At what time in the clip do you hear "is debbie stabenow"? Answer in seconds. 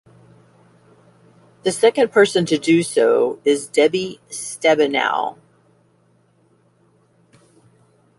3.45-5.37